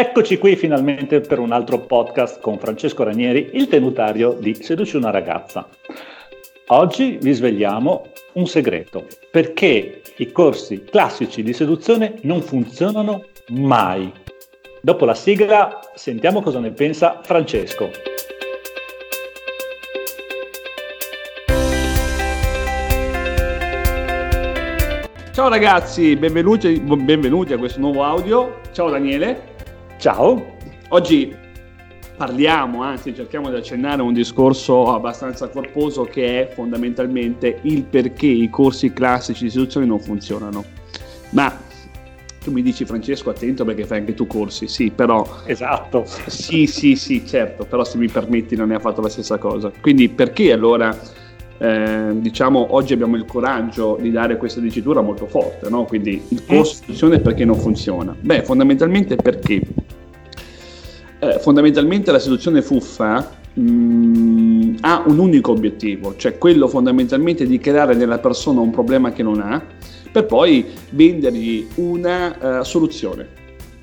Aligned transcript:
Eccoci 0.00 0.38
qui 0.38 0.54
finalmente 0.54 1.18
per 1.18 1.40
un 1.40 1.50
altro 1.50 1.80
podcast 1.80 2.40
con 2.40 2.56
Francesco 2.56 3.02
Ranieri, 3.02 3.50
il 3.54 3.66
tenutario 3.66 4.32
di 4.32 4.54
Seduci 4.54 4.94
una 4.94 5.10
ragazza. 5.10 5.68
Oggi 6.68 7.18
vi 7.20 7.32
svegliamo 7.32 8.06
un 8.34 8.46
segreto, 8.46 9.06
perché 9.32 10.02
i 10.18 10.30
corsi 10.30 10.84
classici 10.84 11.42
di 11.42 11.52
seduzione 11.52 12.14
non 12.22 12.42
funzionano 12.42 13.24
mai. 13.48 14.12
Dopo 14.80 15.04
la 15.04 15.14
sigla 15.14 15.80
sentiamo 15.96 16.42
cosa 16.42 16.60
ne 16.60 16.70
pensa 16.70 17.18
Francesco. 17.24 17.90
Ciao 25.32 25.48
ragazzi, 25.48 26.14
benvenuti, 26.14 26.78
benvenuti, 26.78 27.52
a 27.52 27.58
questo 27.58 27.80
nuovo 27.80 28.04
audio. 28.04 28.60
Ciao 28.70 28.90
Daniele. 28.90 29.56
Ciao. 29.98 30.54
Oggi 30.90 31.34
parliamo, 32.16 32.82
anzi 32.82 33.12
cerchiamo 33.12 33.50
di 33.50 33.56
accennare 33.56 34.00
un 34.00 34.12
discorso 34.12 34.94
abbastanza 34.94 35.48
corposo 35.48 36.04
che 36.04 36.42
è 36.42 36.54
fondamentalmente 36.54 37.58
il 37.62 37.82
perché 37.82 38.28
i 38.28 38.48
corsi 38.48 38.92
classici 38.92 39.40
di 39.40 39.46
istruzione 39.48 39.86
non 39.86 39.98
funzionano. 39.98 40.64
Ma 41.30 41.52
tu 42.44 42.52
mi 42.52 42.62
dici 42.62 42.84
Francesco 42.84 43.30
attento 43.30 43.64
perché 43.64 43.84
fai 43.86 43.98
anche 43.98 44.14
tu 44.14 44.28
corsi, 44.28 44.68
sì, 44.68 44.92
però... 44.92 45.26
Esatto. 45.46 46.04
Sì, 46.26 46.68
sì, 46.68 46.94
sì, 46.94 47.26
certo, 47.26 47.64
però 47.64 47.82
se 47.82 47.98
mi 47.98 48.06
permetti 48.06 48.54
non 48.54 48.68
ne 48.68 48.76
ha 48.76 48.80
fatto 48.80 49.00
la 49.00 49.08
stessa 49.08 49.36
cosa. 49.36 49.72
Quindi 49.80 50.08
perché 50.08 50.52
allora 50.52 50.96
eh, 51.58 52.10
diciamo 52.12 52.68
oggi 52.70 52.92
abbiamo 52.92 53.16
il 53.16 53.24
coraggio 53.24 53.98
di 54.00 54.12
dare 54.12 54.36
questa 54.36 54.60
dicitura 54.60 55.00
molto 55.00 55.26
forte, 55.26 55.68
no? 55.68 55.84
quindi 55.84 56.22
il 56.28 56.44
corso 56.46 56.74
di 56.74 56.78
istruzione 56.78 57.18
perché 57.18 57.44
non 57.44 57.56
funziona? 57.56 58.14
Beh, 58.18 58.44
fondamentalmente 58.44 59.16
perché 59.16 59.60
eh, 61.20 61.38
fondamentalmente 61.40 62.10
la 62.10 62.18
seduzione 62.18 62.62
fuffa 62.62 63.36
mh, 63.54 63.60
mm, 63.60 64.76
ha 64.80 65.02
un 65.06 65.18
unico 65.18 65.52
obiettivo, 65.52 66.14
cioè 66.16 66.38
quello 66.38 66.68
fondamentalmente 66.68 67.46
di 67.46 67.58
creare 67.58 67.94
nella 67.94 68.18
persona 68.18 68.60
un 68.60 68.70
problema 68.70 69.12
che 69.12 69.22
non 69.22 69.40
ha, 69.40 69.62
per 70.10 70.26
poi 70.26 70.64
vendergli 70.90 71.66
una 71.76 72.60
uh, 72.60 72.62
soluzione. 72.62 73.37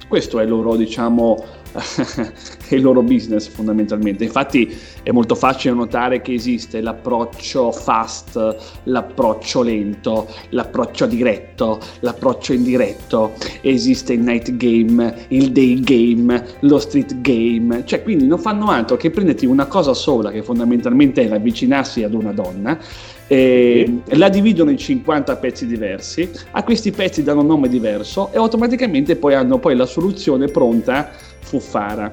Questo 0.07 0.39
è 0.39 0.43
il 0.43 0.49
loro, 0.49 0.75
diciamo, 0.75 1.43
il 2.69 2.81
loro 2.81 3.01
business 3.01 3.47
fondamentalmente. 3.47 4.23
Infatti 4.23 4.73
è 5.03 5.11
molto 5.11 5.35
facile 5.35 5.73
notare 5.73 6.21
che 6.21 6.33
esiste 6.33 6.81
l'approccio 6.81 7.71
fast, 7.71 8.55
l'approccio 8.83 9.61
lento, 9.61 10.27
l'approccio 10.49 11.05
diretto, 11.05 11.79
l'approccio 11.99 12.53
indiretto, 12.53 13.33
esiste 13.61 14.13
il 14.13 14.21
night 14.21 14.55
game, 14.55 15.25
il 15.29 15.51
day 15.51 15.79
game, 15.79 16.45
lo 16.61 16.79
street 16.79 17.21
game, 17.21 17.83
cioè 17.85 18.03
quindi 18.03 18.27
non 18.27 18.39
fanno 18.39 18.67
altro 18.67 18.95
che 18.97 19.09
prenderti 19.09 19.45
una 19.45 19.65
cosa 19.65 19.93
sola 19.93 20.31
che 20.31 20.43
fondamentalmente 20.43 21.23
è 21.23 21.27
l'avvicinarsi 21.27 22.03
ad 22.03 22.13
una 22.13 22.31
donna 22.31 22.79
eh, 23.27 24.01
la 24.05 24.29
dividono 24.29 24.69
in 24.69 24.77
50 24.77 25.35
pezzi 25.37 25.65
diversi, 25.65 26.29
a 26.51 26.63
questi 26.63 26.91
pezzi 26.91 27.23
danno 27.23 27.41
un 27.41 27.47
nome 27.47 27.67
diverso 27.67 28.31
e 28.31 28.37
automaticamente 28.37 29.15
poi 29.15 29.33
hanno 29.33 29.59
poi 29.59 29.75
la 29.75 29.85
soluzione 29.85 30.47
pronta 30.47 31.11
fuffara. 31.39 32.11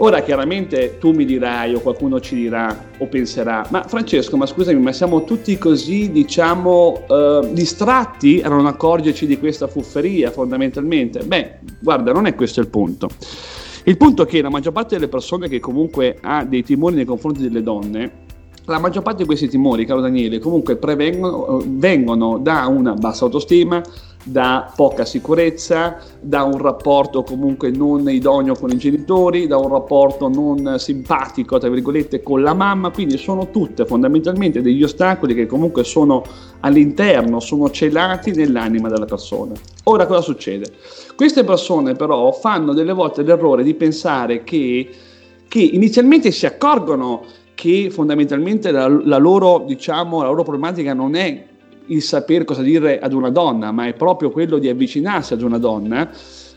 Ora 0.00 0.20
chiaramente 0.22 0.98
tu 0.98 1.10
mi 1.10 1.24
dirai 1.24 1.74
o 1.74 1.80
qualcuno 1.80 2.20
ci 2.20 2.36
dirà 2.36 2.86
o 2.98 3.06
penserà, 3.06 3.66
ma 3.70 3.82
Francesco, 3.82 4.36
ma 4.36 4.46
scusami, 4.46 4.78
ma 4.78 4.92
siamo 4.92 5.24
tutti 5.24 5.58
così, 5.58 6.12
diciamo, 6.12 7.02
eh, 7.08 7.48
distratti 7.52 8.40
a 8.40 8.48
non 8.48 8.66
accorgerci 8.66 9.26
di 9.26 9.38
questa 9.40 9.66
fufferia 9.66 10.30
fondamentalmente? 10.30 11.24
Beh, 11.24 11.58
guarda, 11.80 12.12
non 12.12 12.26
è 12.26 12.36
questo 12.36 12.60
il 12.60 12.68
punto. 12.68 13.08
Il 13.84 13.96
punto 13.96 14.22
è 14.22 14.26
che 14.26 14.40
la 14.40 14.50
maggior 14.50 14.72
parte 14.72 14.94
delle 14.94 15.08
persone 15.08 15.48
che 15.48 15.58
comunque 15.58 16.16
ha 16.20 16.44
dei 16.44 16.62
timori 16.62 16.94
nei 16.94 17.04
confronti 17.04 17.42
delle 17.42 17.62
donne 17.62 18.26
la 18.72 18.78
maggior 18.78 19.02
parte 19.02 19.22
di 19.22 19.26
questi 19.26 19.48
timori, 19.48 19.84
caro 19.84 20.00
Daniele, 20.00 20.38
comunque 20.38 20.76
prevengono, 20.76 21.62
vengono 21.64 22.38
da 22.38 22.66
una 22.66 22.94
bassa 22.94 23.24
autostima, 23.24 23.82
da 24.22 24.70
poca 24.74 25.04
sicurezza, 25.04 25.96
da 26.20 26.42
un 26.42 26.58
rapporto 26.58 27.22
comunque 27.22 27.70
non 27.70 28.08
idoneo 28.08 28.54
con 28.54 28.70
i 28.70 28.76
genitori, 28.76 29.46
da 29.46 29.56
un 29.56 29.68
rapporto 29.68 30.28
non 30.28 30.76
simpatico, 30.78 31.58
tra 31.58 31.68
virgolette, 31.68 32.22
con 32.22 32.42
la 32.42 32.52
mamma, 32.52 32.90
quindi 32.90 33.16
sono 33.16 33.50
tutte 33.50 33.86
fondamentalmente 33.86 34.60
degli 34.60 34.82
ostacoli 34.82 35.34
che 35.34 35.46
comunque 35.46 35.84
sono 35.84 36.22
all'interno, 36.60 37.40
sono 37.40 37.70
celati 37.70 38.32
nell'anima 38.32 38.88
della 38.88 39.06
persona. 39.06 39.54
Ora 39.84 40.06
cosa 40.06 40.20
succede? 40.20 40.72
Queste 41.16 41.44
persone 41.44 41.94
però 41.94 42.30
fanno 42.32 42.74
delle 42.74 42.92
volte 42.92 43.22
l'errore 43.22 43.62
di 43.62 43.74
pensare 43.74 44.44
che, 44.44 44.90
che 45.48 45.60
inizialmente 45.60 46.30
si 46.30 46.44
accorgono 46.44 47.24
che 47.58 47.90
fondamentalmente 47.90 48.70
la, 48.70 48.86
la, 48.86 49.16
loro, 49.16 49.64
diciamo, 49.66 50.22
la 50.22 50.28
loro 50.28 50.44
problematica 50.44 50.94
non 50.94 51.16
è 51.16 51.44
il 51.86 52.02
sapere 52.02 52.44
cosa 52.44 52.62
dire 52.62 53.00
ad 53.00 53.12
una 53.12 53.30
donna, 53.30 53.72
ma 53.72 53.88
è 53.88 53.94
proprio 53.94 54.30
quello 54.30 54.58
di 54.58 54.68
avvicinarsi 54.68 55.32
ad 55.32 55.42
una 55.42 55.58
donna. 55.58 56.08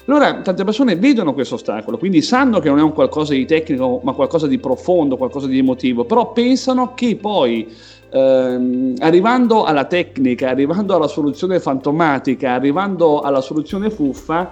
Allora, 0.05 0.41
tante 0.41 0.63
persone 0.63 0.95
vedono 0.97 1.33
questo 1.33 1.55
ostacolo, 1.55 1.97
quindi 1.97 2.21
sanno 2.21 2.59
che 2.59 2.69
non 2.69 2.77
è 2.77 2.83
un 2.83 2.93
qualcosa 2.93 3.33
di 3.33 3.45
tecnico, 3.45 3.99
ma 4.03 4.13
qualcosa 4.13 4.45
di 4.45 4.59
profondo, 4.59 5.17
qualcosa 5.17 5.47
di 5.47 5.57
emotivo, 5.57 6.05
però 6.05 6.33
pensano 6.33 6.93
che 6.93 7.15
poi 7.15 7.67
ehm, 8.11 8.93
arrivando 8.99 9.63
alla 9.63 9.85
tecnica, 9.85 10.49
arrivando 10.49 10.95
alla 10.95 11.07
soluzione 11.07 11.59
fantomatica, 11.59 12.53
arrivando 12.53 13.21
alla 13.21 13.41
soluzione 13.41 13.89
fuffa, 13.89 14.51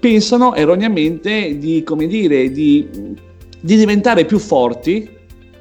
pensano 0.00 0.54
erroneamente 0.54 1.58
di, 1.58 1.82
come 1.82 2.06
dire, 2.06 2.50
di, 2.50 2.88
di 3.60 3.76
diventare 3.76 4.24
più 4.24 4.38
forti 4.38 5.18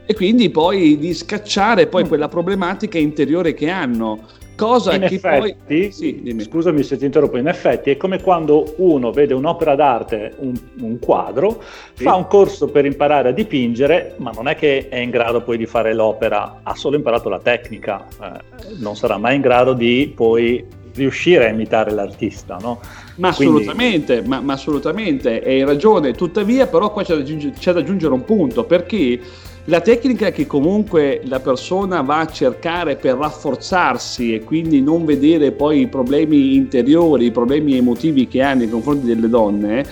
e 0.10 0.16
quindi 0.16 0.50
poi 0.50 0.98
di 0.98 1.14
scacciare 1.14 1.86
poi 1.86 2.04
mm. 2.04 2.08
quella 2.08 2.28
problematica 2.28 2.98
interiore 2.98 3.54
che 3.54 3.70
hanno. 3.70 4.22
Cosa 4.56 4.96
in 4.96 5.02
che 5.02 5.14
effetti, 5.14 5.56
poi... 5.68 5.92
Sì, 5.92 6.36
scusami 6.50 6.82
se 6.82 6.98
ti 6.98 7.06
interrompo, 7.06 7.38
in 7.38 7.48
effetti 7.48 7.92
è 7.92 7.98
come 7.98 8.20
quando 8.20 8.74
uno 8.78 9.12
vede 9.12 9.36
un'opera 9.36 9.76
d'arte, 9.76 10.34
un, 10.40 10.60
un 10.82 10.98
quadro, 10.98 11.62
sì. 11.94 12.06
fa 12.06 12.16
un 12.16 12.26
corso 12.26 12.70
per 12.70 12.86
imparare 12.86 13.30
a 13.30 13.32
dipingere, 13.34 14.16
ma 14.18 14.32
non 14.32 14.48
è 14.48 14.56
che 14.56 14.90
è 14.90 14.98
in 14.98 15.12
grado 15.12 15.44
poi 15.44 15.58
di 15.58 15.68
fare 15.68 15.94
l'opera, 15.94 16.62
ha 16.64 16.74
solo 16.74 16.96
imparato 16.96 17.30
la 17.30 17.40
tecnica, 17.40 18.08
eh, 18.20 18.64
non 18.80 18.96
sarà 18.96 19.18
mai 19.20 19.36
in 19.36 19.42
grado 19.42 19.74
di 19.74 20.12
poi 20.16 20.66
riuscire 20.94 21.48
a 21.48 21.50
imitare 21.50 21.92
l'artista, 21.92 22.58
no? 22.62 22.80
Ma 23.16 23.34
Quindi... 23.34 23.56
assolutamente, 23.56 24.22
ma, 24.22 24.42
ma 24.42 24.54
assolutamente, 24.54 25.42
hai 25.44 25.64
ragione, 25.64 26.14
tuttavia 26.14 26.68
però 26.68 26.92
qua 26.92 27.04
c'è 27.04 27.18
da, 27.18 27.50
c'è 27.52 27.74
da 27.74 27.80
aggiungere 27.80 28.14
un 28.14 28.24
punto, 28.26 28.64
perché 28.64 29.20
la 29.66 29.82
tecnica 29.82 30.32
che 30.32 30.48
comunque 30.48 31.22
la 31.26 31.40
persona 31.40 32.02
va 32.02 32.20
a 32.20 32.28
cercare 32.28 32.96
per 32.96 33.18
rafforzarsi 33.18 34.34
e 34.34 34.44
quindi 34.44 34.82
non 34.82 35.06
vedere 35.06 35.52
poi 35.52 35.82
i 35.82 35.88
problemi 35.88 36.56
interiori, 36.56 37.26
i 37.26 37.32
problemi 37.32 37.78
emotivi 37.78 38.28
che 38.28 38.42
ha 38.42 38.54
nei 38.54 38.70
confronti 38.70 39.06
delle 39.06 39.30
donne, 39.30 39.86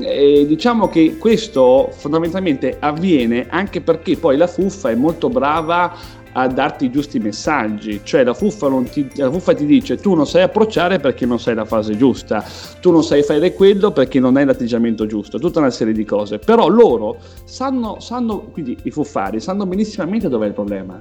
eh, 0.00 0.44
diciamo 0.46 0.88
che 0.88 1.16
questo 1.16 1.90
fondamentalmente 1.92 2.76
avviene 2.78 3.46
anche 3.48 3.80
perché 3.80 4.16
poi 4.16 4.36
la 4.36 4.46
fuffa 4.46 4.90
è 4.90 4.94
molto 4.94 5.28
brava 5.28 5.94
a 6.38 6.48
darti 6.48 6.84
i 6.84 6.90
giusti 6.90 7.18
messaggi, 7.18 8.00
cioè 8.04 8.22
la 8.22 8.34
fuffa, 8.34 8.68
ti, 8.90 9.08
la 9.14 9.30
fuffa, 9.30 9.54
ti, 9.54 9.64
dice 9.64 9.96
tu 9.96 10.14
non 10.14 10.26
sai 10.26 10.42
approcciare 10.42 10.98
perché 10.98 11.24
non 11.24 11.40
sei 11.40 11.54
la 11.54 11.64
fase 11.64 11.96
giusta, 11.96 12.44
tu 12.80 12.90
non 12.90 13.02
sai 13.02 13.22
fare 13.22 13.54
quello 13.54 13.90
perché 13.90 14.20
non 14.20 14.36
hai 14.36 14.44
l'atteggiamento 14.44 15.06
giusto, 15.06 15.38
tutta 15.38 15.60
una 15.60 15.70
serie 15.70 15.94
di 15.94 16.04
cose, 16.04 16.38
però 16.38 16.68
loro 16.68 17.16
sanno, 17.44 18.00
sanno 18.00 18.40
quindi 18.52 18.76
i 18.82 18.90
fuffari 18.90 19.40
sanno 19.40 19.64
benissimamente 19.64 20.28
dov'è 20.28 20.46
il 20.46 20.52
problema. 20.52 21.00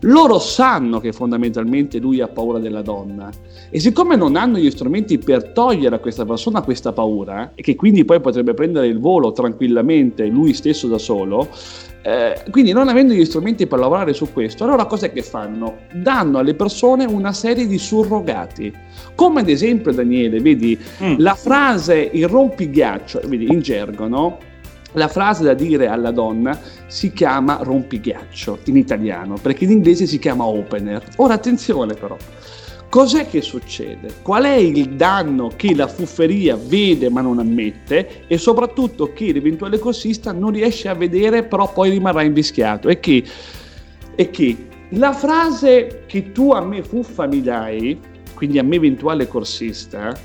Loro 0.00 0.38
sanno 0.38 1.00
che 1.00 1.12
fondamentalmente 1.12 1.98
lui 1.98 2.20
ha 2.20 2.28
paura 2.28 2.58
della 2.58 2.82
donna. 2.82 3.30
E 3.70 3.80
siccome 3.80 4.14
non 4.14 4.36
hanno 4.36 4.58
gli 4.58 4.70
strumenti 4.70 5.16
per 5.16 5.52
togliere 5.52 5.96
a 5.96 5.98
questa 6.00 6.26
persona 6.26 6.60
questa 6.60 6.92
paura 6.92 7.52
e 7.54 7.62
che 7.62 7.74
quindi 7.74 8.04
poi 8.04 8.20
potrebbe 8.20 8.52
prendere 8.52 8.88
il 8.88 9.00
volo 9.00 9.32
tranquillamente 9.32 10.26
lui 10.26 10.52
stesso 10.52 10.86
da 10.86 10.98
solo, 10.98 11.48
eh, 12.06 12.40
quindi 12.52 12.70
non 12.70 12.86
avendo 12.86 13.12
gli 13.12 13.24
strumenti 13.24 13.66
per 13.66 13.80
lavorare 13.80 14.12
su 14.12 14.32
questo, 14.32 14.62
allora 14.62 14.84
cos'è 14.84 15.12
che 15.12 15.22
fanno? 15.22 15.78
Danno 15.92 16.38
alle 16.38 16.54
persone 16.54 17.04
una 17.04 17.32
serie 17.32 17.66
di 17.66 17.78
surrogati. 17.78 18.72
Come 19.16 19.40
ad 19.40 19.48
esempio, 19.48 19.92
Daniele, 19.92 20.38
vedi 20.38 20.78
mm. 21.02 21.14
la 21.18 21.34
frase 21.34 22.08
il 22.12 22.28
rompighiaccio, 22.28 23.22
vedi 23.24 23.52
in 23.52 23.58
gergo, 23.58 24.06
no? 24.06 24.38
La 24.92 25.08
frase 25.08 25.42
da 25.42 25.54
dire 25.54 25.88
alla 25.88 26.12
donna 26.12 26.56
si 26.86 27.12
chiama 27.12 27.58
rompighiaccio 27.60 28.60
in 28.66 28.76
italiano, 28.76 29.34
perché 29.42 29.64
in 29.64 29.72
inglese 29.72 30.06
si 30.06 30.20
chiama 30.20 30.44
opener. 30.44 31.02
Ora 31.16 31.34
attenzione 31.34 31.94
però, 31.94 32.16
Cos'è 32.96 33.28
che 33.28 33.42
succede? 33.42 34.08
Qual 34.22 34.44
è 34.44 34.54
il 34.54 34.94
danno 34.94 35.52
che 35.54 35.74
la 35.74 35.86
fufferia 35.86 36.56
vede 36.56 37.10
ma 37.10 37.20
non 37.20 37.38
ammette 37.38 38.26
e 38.26 38.38
soprattutto 38.38 39.12
che 39.12 39.34
l'eventuale 39.34 39.78
corsista 39.78 40.32
non 40.32 40.52
riesce 40.52 40.88
a 40.88 40.94
vedere 40.94 41.42
però 41.42 41.70
poi 41.70 41.90
rimarrà 41.90 42.22
invischiato? 42.22 42.88
E 42.88 42.98
che, 42.98 43.22
è 44.14 44.30
che 44.30 44.68
la 44.92 45.12
frase 45.12 46.04
che 46.06 46.32
tu 46.32 46.52
a 46.52 46.62
me 46.62 46.82
fuffa 46.82 47.26
mi 47.26 47.42
dai, 47.42 48.00
quindi 48.32 48.58
a 48.58 48.62
me 48.62 48.76
eventuale 48.76 49.28
corsista, 49.28 50.18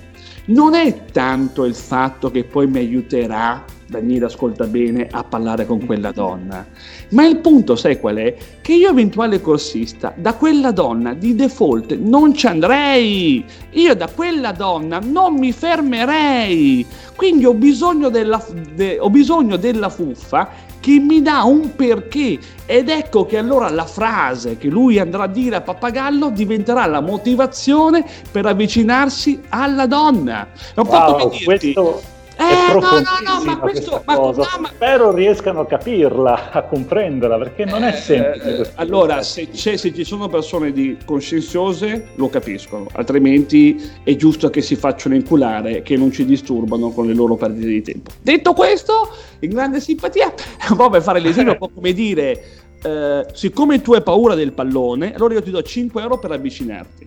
non 0.45 0.73
è 0.73 1.07
tanto 1.11 1.65
il 1.65 1.75
fatto 1.75 2.31
che 2.31 2.45
poi 2.45 2.67
mi 2.67 2.77
aiuterà 2.77 3.65
Daniele 3.91 4.25
ascolta 4.25 4.65
bene 4.67 5.09
a 5.11 5.21
parlare 5.25 5.65
con 5.65 5.85
quella 5.85 6.13
donna. 6.13 6.65
Ma 7.09 7.25
il 7.25 7.39
punto, 7.39 7.75
sai 7.75 7.99
qual 7.99 8.15
è? 8.15 8.35
Che 8.61 8.73
io 8.73 8.89
eventuale 8.89 9.41
corsista, 9.41 10.13
da 10.15 10.33
quella 10.35 10.71
donna 10.71 11.13
di 11.13 11.35
default 11.35 11.97
non 11.97 12.33
ci 12.33 12.47
andrei. 12.47 13.43
Io 13.71 13.93
da 13.93 14.07
quella 14.07 14.53
donna 14.53 14.99
non 15.03 15.33
mi 15.33 15.51
fermerei. 15.51 16.85
Quindi 17.17 17.43
ho 17.43 17.53
bisogno 17.53 18.07
della, 18.07 18.41
de, 18.73 18.97
ho 18.97 19.09
bisogno 19.09 19.57
della 19.57 19.89
fuffa 19.89 20.69
che 20.79 20.97
mi 20.97 21.21
dà 21.21 21.43
un 21.43 21.75
perché 21.75 22.39
ed 22.65 22.87
ecco 22.87 23.25
che 23.25 23.37
allora 23.37 23.69
la 23.69 23.85
frase 23.85 24.57
che 24.57 24.69
lui 24.69 24.99
andrà 24.99 25.23
a 25.23 25.27
dire 25.27 25.57
a 25.57 25.61
Pappagallo 25.61 26.29
diventerà 26.29 26.85
la 26.85 27.01
motivazione 27.01 28.05
per 28.31 28.45
avvicinarsi 28.45 29.41
alla 29.49 29.85
donna. 29.85 30.47
È 30.73 30.79
un 30.79 30.87
wow, 30.87 31.05
po' 31.05 31.11
come 31.11 31.29
dirti, 31.29 31.43
questo 31.43 32.19
eh, 32.41 32.73
no, 32.73 32.79
no, 32.79 33.39
no, 33.39 33.43
ma 33.45 33.57
questo, 33.57 34.01
ma, 34.05 34.15
no, 34.15 34.33
ma, 34.59 34.69
spero 34.73 35.13
riescano 35.13 35.61
a 35.61 35.65
capirla, 35.67 36.51
a 36.51 36.63
comprenderla, 36.63 37.37
perché 37.37 37.65
non 37.65 37.83
è 37.83 37.93
eh, 37.93 37.97
semplice. 37.97 38.61
Eh, 38.61 38.69
allora, 38.75 39.21
se, 39.21 39.49
se, 39.51 39.77
ci 39.77 40.03
sono 40.03 40.27
persone 40.27 40.71
di 40.71 40.97
coscienziose, 41.05 42.09
lo 42.15 42.29
capiscono, 42.29 42.87
altrimenti 42.93 43.81
è 44.03 44.15
giusto 44.15 44.49
che 44.49 44.61
si 44.61 44.75
facciano 44.75 45.15
inculare, 45.15 45.83
che 45.83 45.95
non 45.97 46.11
ci 46.11 46.25
disturbano 46.25 46.91
con 46.91 47.05
le 47.05 47.13
loro 47.13 47.35
perdite 47.35 47.67
di 47.67 47.81
tempo. 47.81 48.11
Detto 48.21 48.53
questo, 48.53 49.09
in 49.39 49.51
grande 49.51 49.79
simpatia, 49.79 50.33
un 50.69 50.77
po' 50.77 50.89
per 50.89 51.01
fare 51.01 51.19
l'esempio, 51.19 51.53
un 51.53 51.59
po' 51.59 51.69
come 51.69 51.93
dire, 51.93 52.43
eh, 52.81 53.25
siccome 53.33 53.81
tu 53.81 53.93
hai 53.93 54.01
paura 54.01 54.33
del 54.35 54.53
pallone, 54.53 55.13
allora 55.13 55.35
io 55.35 55.43
ti 55.43 55.51
do 55.51 55.61
5 55.61 56.01
euro 56.01 56.17
per 56.17 56.31
avvicinarti. 56.31 57.05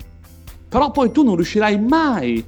Però 0.69 0.91
poi 0.91 1.11
tu 1.13 1.23
non 1.23 1.37
riuscirai 1.37 1.79
mai 1.79 2.45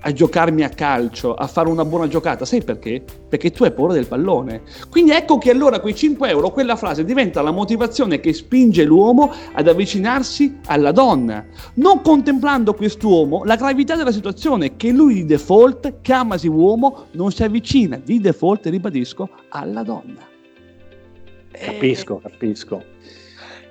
a 0.00 0.12
giocarmi 0.12 0.62
a 0.62 0.68
calcio, 0.68 1.34
a 1.34 1.46
fare 1.46 1.68
una 1.68 1.84
buona 1.84 2.08
giocata. 2.08 2.44
Sai 2.44 2.62
perché? 2.62 3.02
Perché 3.28 3.50
tu 3.50 3.64
hai 3.64 3.72
paura 3.72 3.92
del 3.92 4.06
pallone. 4.06 4.62
Quindi 4.90 5.10
ecco 5.10 5.38
che 5.38 5.50
allora 5.50 5.80
quei 5.80 5.94
5 5.94 6.28
euro, 6.28 6.50
quella 6.50 6.76
frase 6.76 7.04
diventa 7.04 7.42
la 7.42 7.50
motivazione 7.50 8.20
che 8.20 8.32
spinge 8.32 8.84
l'uomo 8.84 9.32
ad 9.52 9.68
avvicinarsi 9.68 10.58
alla 10.66 10.92
donna, 10.92 11.44
non 11.74 12.00
contemplando 12.02 12.74
quest'uomo 12.74 13.44
la 13.44 13.56
gravità 13.56 13.96
della 13.96 14.12
situazione 14.12 14.76
che 14.76 14.90
lui 14.90 15.14
di 15.14 15.24
default, 15.26 16.00
chiamasi 16.00 16.48
uomo, 16.48 17.06
non 17.12 17.32
si 17.32 17.42
avvicina 17.42 18.00
di 18.02 18.20
default, 18.20 18.66
ribadisco, 18.66 19.28
alla 19.48 19.82
donna. 19.82 20.26
Capisco, 21.50 22.18
eh, 22.18 22.30
capisco. 22.30 22.82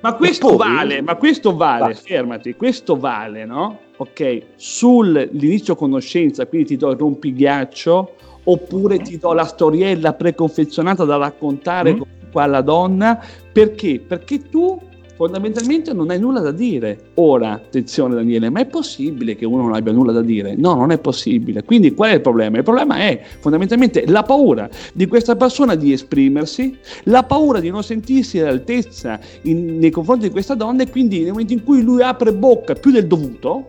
Ma 0.02 0.14
questo 0.14 0.56
poi, 0.56 0.58
vale, 0.58 1.02
ma 1.02 1.16
questo 1.16 1.56
vale, 1.56 1.88
basta. 1.88 2.08
fermati, 2.08 2.54
questo 2.56 2.98
vale, 2.98 3.46
no? 3.46 3.80
Ok, 3.98 4.42
sull'inizio 4.56 5.76
conoscenza, 5.76 6.46
quindi 6.46 6.68
ti 6.68 6.78
do 6.78 6.92
il 6.92 6.98
rompighiaccio, 6.98 8.12
oppure 8.44 9.00
ti 9.00 9.18
do 9.18 9.34
la 9.34 9.46
storiella 9.46 10.14
preconfezionata 10.14 11.04
da 11.04 11.18
raccontare 11.18 11.96
mm. 11.96 12.02
alla 12.34 12.62
donna, 12.62 13.20
perché? 13.52 14.00
Perché 14.00 14.40
tu 14.50 14.80
fondamentalmente 15.18 15.94
non 15.94 16.12
hai 16.12 16.20
nulla 16.20 16.40
da 16.40 16.52
dire. 16.52 17.10
Ora, 17.16 17.54
attenzione 17.54 18.14
Daniele, 18.14 18.52
ma 18.52 18.60
è 18.60 18.68
possibile 18.68 19.36
che 19.36 19.46
uno 19.46 19.64
non 19.64 19.74
abbia 19.74 19.92
nulla 19.92 20.12
da 20.12 20.22
dire? 20.22 20.56
No, 20.56 20.76
non 20.76 20.92
è 20.92 21.00
possibile. 21.00 21.64
Quindi 21.64 21.94
qual 21.94 22.12
è 22.12 22.14
il 22.14 22.22
problema? 22.22 22.58
Il 22.58 22.64
problema 22.64 22.98
è 22.98 23.20
fondamentalmente 23.40 24.06
la 24.06 24.22
paura 24.22 24.70
di 24.94 25.08
questa 25.08 25.36
persona 25.36 25.74
di 25.74 25.92
esprimersi, 25.92 26.78
la 27.06 27.24
paura 27.24 27.60
di 27.60 27.70
non 27.70 27.84
sentirsi 27.84 28.40
all'altezza 28.40 29.20
in, 29.42 29.80
nei 29.80 29.90
confronti 29.90 30.28
di 30.28 30.32
questa 30.32 30.54
donna 30.54 30.84
e 30.84 30.90
quindi 30.90 31.20
nel 31.22 31.32
momento 31.32 31.54
in 31.54 31.64
cui 31.64 31.82
lui 31.82 32.04
apre 32.04 32.32
bocca 32.32 32.76
più 32.76 32.92
del 32.92 33.08
dovuto, 33.08 33.66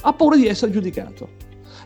ha 0.00 0.12
paura 0.12 0.36
di 0.36 0.46
essere 0.46 0.70
giudicato. 0.70 1.28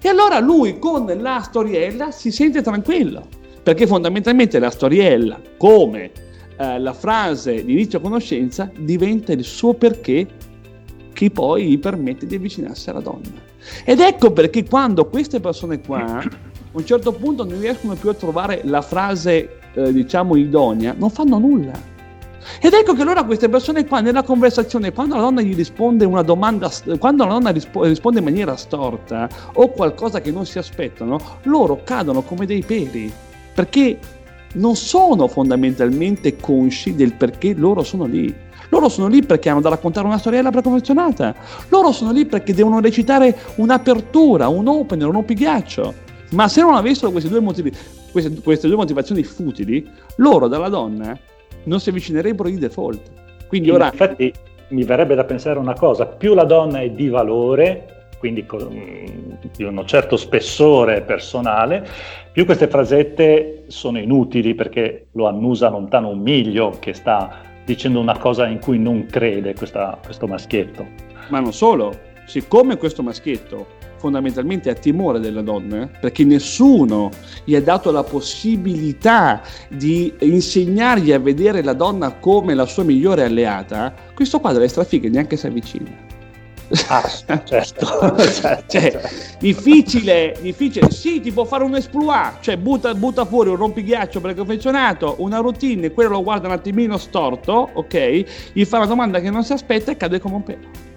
E 0.00 0.08
allora 0.08 0.40
lui 0.40 0.78
con 0.78 1.06
la 1.06 1.40
storiella 1.40 2.10
si 2.10 2.30
sente 2.30 2.62
tranquillo, 2.62 3.26
perché 3.62 3.86
fondamentalmente 3.86 4.58
la 4.58 4.70
storiella, 4.70 5.40
come 5.56 6.10
eh, 6.56 6.78
la 6.78 6.92
frase 6.92 7.64
di 7.64 7.72
inizio 7.72 8.00
conoscenza 8.00 8.70
diventa 8.76 9.32
il 9.32 9.44
suo 9.44 9.74
perché 9.74 10.26
che 11.12 11.30
poi 11.30 11.68
gli 11.68 11.78
permette 11.78 12.26
di 12.26 12.34
avvicinarsi 12.34 12.90
alla 12.90 13.00
donna. 13.00 13.50
Ed 13.84 14.00
ecco 14.00 14.32
perché 14.32 14.64
quando 14.64 15.06
queste 15.06 15.40
persone 15.40 15.80
qua 15.80 16.18
a 16.18 16.28
un 16.72 16.84
certo 16.84 17.12
punto 17.12 17.44
non 17.44 17.60
riescono 17.60 17.94
più 17.94 18.08
a 18.08 18.14
trovare 18.14 18.62
la 18.64 18.82
frase 18.82 19.58
eh, 19.74 19.92
diciamo 19.92 20.36
idonea, 20.36 20.94
non 20.96 21.10
fanno 21.10 21.38
nulla. 21.38 21.90
Ed 22.60 22.72
ecco 22.72 22.94
che 22.94 23.02
allora 23.02 23.24
queste 23.24 23.48
persone 23.48 23.86
qua 23.86 24.00
nella 24.00 24.22
conversazione, 24.22 24.92
quando 24.92 25.14
la 25.14 25.22
donna 25.22 25.40
gli 25.42 25.54
risponde 25.54 26.04
una 26.04 26.22
domanda, 26.22 26.70
quando 26.98 27.24
la 27.24 27.32
donna 27.32 27.50
rispo- 27.50 27.84
risponde 27.84 28.18
in 28.18 28.24
maniera 28.24 28.56
storta 28.56 29.28
o 29.54 29.68
qualcosa 29.70 30.20
che 30.20 30.30
non 30.30 30.46
si 30.46 30.58
aspettano, 30.58 31.18
loro 31.42 31.80
cadono 31.84 32.22
come 32.22 32.46
dei 32.46 32.62
peli. 32.62 33.12
Perché 33.54 33.98
non 34.54 34.76
sono 34.76 35.28
fondamentalmente 35.28 36.36
consci 36.36 36.94
del 36.94 37.14
perché 37.14 37.54
loro 37.54 37.82
sono 37.82 38.04
lì. 38.04 38.34
Loro 38.68 38.88
sono 38.88 39.06
lì 39.08 39.22
perché 39.22 39.48
hanno 39.48 39.60
da 39.60 39.68
raccontare 39.68 40.06
una 40.06 40.18
storiella 40.18 40.50
preconfezionata. 40.50 41.34
Loro 41.68 41.92
sono 41.92 42.10
lì 42.10 42.24
perché 42.26 42.54
devono 42.54 42.80
recitare 42.80 43.36
un'apertura, 43.56 44.48
un 44.48 44.66
opener, 44.66 45.08
un 45.08 45.16
opighiaccio. 45.16 45.94
Ma 46.30 46.48
se 46.48 46.62
non 46.62 46.74
avessero 46.74 47.10
queste 47.10 47.28
due, 47.28 47.40
motivi, 47.40 47.70
queste, 48.10 48.40
queste 48.40 48.66
due 48.68 48.76
motivazioni 48.76 49.22
futili, 49.22 49.86
loro 50.16 50.48
dalla 50.48 50.70
donna 50.70 51.18
non 51.64 51.80
si 51.80 51.90
avvicinerebbero 51.90 52.48
di 52.48 52.58
default. 52.58 53.10
Quindi 53.46 53.70
ora... 53.70 53.86
Infatti 53.86 54.32
mi 54.68 54.84
verrebbe 54.84 55.14
da 55.14 55.24
pensare 55.24 55.58
una 55.58 55.74
cosa, 55.74 56.06
più 56.06 56.34
la 56.34 56.44
donna 56.44 56.80
è 56.80 56.90
di 56.90 57.08
valore, 57.08 58.06
quindi 58.18 58.46
di 59.54 59.64
un 59.64 59.82
certo 59.86 60.16
spessore 60.16 61.02
personale, 61.02 61.86
più 62.32 62.44
queste 62.44 62.68
frasette 62.68 63.64
sono 63.66 63.98
inutili 63.98 64.54
perché 64.54 65.08
lo 65.12 65.26
annusa 65.26 65.68
lontano 65.68 66.08
un 66.08 66.20
miglio 66.20 66.72
che 66.78 66.94
sta 66.94 67.42
dicendo 67.64 68.00
una 68.00 68.16
cosa 68.16 68.46
in 68.46 68.60
cui 68.60 68.78
non 68.78 69.06
crede 69.06 69.54
questa, 69.54 69.98
questo 70.02 70.26
maschietto. 70.26 70.86
Ma 71.28 71.40
non 71.40 71.52
solo, 71.52 71.92
siccome 72.26 72.76
questo 72.76 73.02
maschietto 73.02 73.80
fondamentalmente 74.02 74.68
ha 74.68 74.74
timore 74.74 75.20
della 75.20 75.42
donna, 75.42 75.88
perché 76.00 76.24
nessuno 76.24 77.08
gli 77.44 77.54
ha 77.54 77.62
dato 77.62 77.92
la 77.92 78.02
possibilità 78.02 79.40
di 79.68 80.12
insegnargli 80.22 81.12
a 81.12 81.20
vedere 81.20 81.62
la 81.62 81.72
donna 81.72 82.10
come 82.14 82.54
la 82.54 82.66
sua 82.66 82.82
migliore 82.82 83.22
alleata, 83.22 83.94
questo 84.12 84.40
qua 84.40 84.52
delle 84.52 84.66
strafighe 84.66 85.08
neanche 85.08 85.36
si 85.36 85.46
avvicina. 85.46 86.10
Ah, 86.88 87.06
certo, 87.06 87.42
certo, 87.54 87.86
cioè, 88.16 88.64
certo. 88.66 89.08
Difficile, 89.38 90.36
difficile, 90.40 90.90
sì, 90.90 91.20
ti 91.20 91.30
può 91.30 91.44
fare 91.44 91.62
un 91.62 91.76
esploit, 91.76 92.40
cioè 92.40 92.56
butta, 92.56 92.92
butta 92.94 93.24
fuori 93.24 93.50
un 93.50 93.56
rompighiaccio 93.56 94.20
preconfezionato, 94.20 95.16
una 95.18 95.38
routine, 95.38 95.92
quello 95.92 96.10
lo 96.10 96.22
guarda 96.24 96.48
un 96.48 96.54
attimino 96.54 96.98
storto, 96.98 97.70
ok? 97.72 98.24
Gli 98.52 98.64
fa 98.64 98.78
una 98.78 98.86
domanda 98.86 99.20
che 99.20 99.30
non 99.30 99.44
si 99.44 99.52
aspetta 99.52 99.92
e 99.92 99.96
cade 99.96 100.18
come 100.18 100.34
un 100.34 100.42
pelo. 100.42 100.91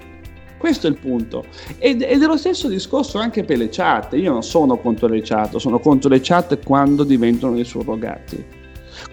Questo 0.58 0.88
è 0.88 0.90
il 0.90 0.98
punto. 0.98 1.46
Ed, 1.78 2.02
ed, 2.02 2.22
è 2.22 2.26
lo 2.26 2.38
stesso 2.38 2.68
discorso 2.68 3.18
anche 3.18 3.44
per 3.44 3.58
le 3.58 3.70
chat. 3.70 4.14
Io 4.14 4.32
non 4.32 4.44
sono 4.44 4.78
contro 4.78 5.08
le 5.08 5.22
chat, 5.22 5.56
sono 5.58 5.80
contro 5.80 6.10
le 6.10 6.20
chat 6.22 6.64
quando 6.64 7.04
diventano 7.04 7.54
dei 7.56 7.66
surrogati 7.66 8.55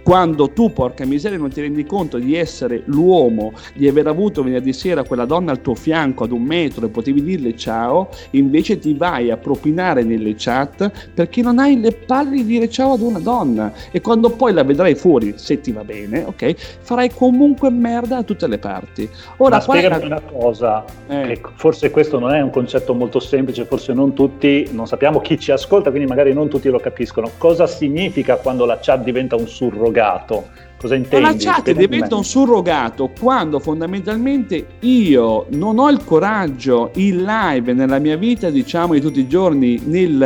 quando 0.03 0.51
tu, 0.51 0.73
porca 0.73 1.07
miseria, 1.07 1.39
non 1.39 1.51
ti 1.51 1.61
rendi 1.61 1.85
conto 1.85 2.19
di 2.19 2.35
essere 2.35 2.83
l'uomo, 2.87 3.53
di 3.75 3.87
aver 3.87 4.09
avuto 4.09 4.43
venerdì 4.43 4.73
sera 4.73 5.05
quella 5.05 5.25
donna 5.25 5.53
al 5.53 5.61
tuo 5.61 5.75
fianco 5.75 6.25
ad 6.25 6.33
un 6.33 6.43
metro 6.43 6.87
e 6.87 6.89
potevi 6.89 7.23
dirle 7.23 7.57
ciao, 7.57 8.09
invece 8.31 8.79
ti 8.79 8.95
vai 8.95 9.31
a 9.31 9.37
propinare 9.37 10.03
nelle 10.03 10.35
chat 10.37 10.91
perché 11.15 11.41
non 11.41 11.59
hai 11.59 11.79
le 11.79 11.93
palle 11.93 12.31
di 12.31 12.45
dire 12.45 12.69
ciao 12.69 12.95
ad 12.95 13.01
una 13.01 13.21
donna 13.21 13.73
e 13.91 14.01
quando 14.01 14.31
poi 14.31 14.53
la 14.53 14.65
vedrai 14.65 14.95
fuori, 14.95 15.35
se 15.37 15.61
ti 15.61 15.71
va 15.71 15.85
bene, 15.85 16.25
ok, 16.25 16.55
farai 16.81 17.11
comunque 17.15 17.71
merda 17.71 18.17
da 18.17 18.23
tutte 18.25 18.49
le 18.49 18.59
parti. 18.59 19.09
Ora, 19.37 19.57
Ma 19.57 19.63
spiegami 19.63 20.03
è... 20.03 20.07
una 20.07 20.21
cosa, 20.21 20.85
eh. 21.07 21.41
forse 21.55 21.91
questo 21.91 22.19
non 22.19 22.35
è 22.35 22.41
un 22.41 22.51
concetto 22.51 22.93
molto 22.93 23.21
semplice, 23.21 23.65
forse 23.65 23.93
non 23.93 24.15
tutti, 24.15 24.69
non 24.73 24.87
sappiamo 24.87 25.21
chi 25.21 25.39
ci 25.39 25.53
ascolta, 25.53 25.91
quindi 25.91 26.09
magari 26.09 26.33
non 26.33 26.49
tutti 26.49 26.69
lo 26.69 26.81
capiscono. 26.81 27.31
Cosa 27.39 27.67
significa 27.67 28.37
quando 28.37 28.65
la 28.65 28.79
chat 28.81 29.03
diventa 29.03 29.37
un 29.37 29.47
surrogato? 29.47 29.92
Surrogato. 29.93 30.49
Cosa 30.79 30.97
intendi? 30.97 31.25
la 31.25 31.37
chat 31.39 31.71
diventa 31.71 32.17
un 32.17 32.25
surrogato 32.25 33.13
quando 33.17 33.61
fondamentalmente 33.61 34.67
io 34.81 35.47
non 35.51 35.79
ho 35.79 35.89
il 35.89 36.03
coraggio 36.03 36.91
in 36.97 37.23
live 37.23 37.73
nella 37.73 38.01
mia 38.01 38.17
vita, 38.17 38.51
diciamo, 38.51 38.95
di 38.95 39.01
tutti 39.01 39.21
i 39.21 39.29
giorni, 39.29 39.81
nel, 39.85 40.21